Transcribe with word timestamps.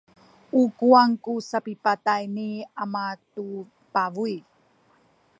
u 0.61 0.63
kuwang 0.77 1.13
ku 1.23 1.33
sapipatay 1.49 2.23
ni 2.35 2.49
ama 2.83 3.05
tu 3.33 3.47
pabuy. 3.93 4.35